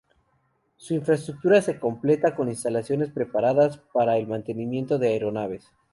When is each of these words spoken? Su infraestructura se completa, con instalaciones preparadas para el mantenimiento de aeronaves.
Su 0.77 0.95
infraestructura 0.95 1.61
se 1.61 1.79
completa, 1.79 2.33
con 2.35 2.49
instalaciones 2.49 3.11
preparadas 3.11 3.77
para 3.93 4.17
el 4.17 4.25
mantenimiento 4.25 4.97
de 4.97 5.09
aeronaves. 5.09 5.71